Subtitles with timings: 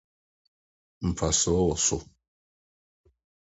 [1.07, 1.97] Mfaso wɔ so.